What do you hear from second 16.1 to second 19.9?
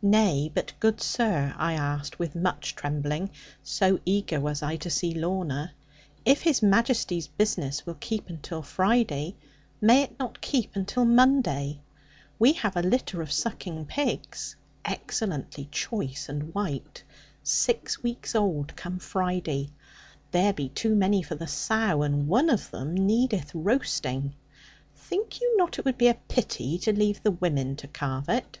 and white, six weeks old, come Friday.